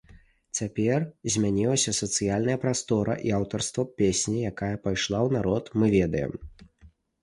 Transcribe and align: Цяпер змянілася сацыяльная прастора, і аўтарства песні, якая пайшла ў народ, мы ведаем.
Цяпер 0.59 1.03
змянілася 1.33 1.91
сацыяльная 1.99 2.57
прастора, 2.65 3.13
і 3.29 3.37
аўтарства 3.43 3.89
песні, 4.03 4.37
якая 4.55 4.75
пайшла 4.89 5.17
ў 5.31 5.41
народ, 5.41 5.75
мы 5.81 5.97
ведаем. 6.01 6.31